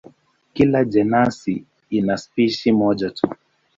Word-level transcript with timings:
Kila 0.53 0.81
jenasi 0.85 1.65
ina 1.91 2.17
spishi 2.17 2.71
moja 2.71 3.09
tu. 3.09 3.33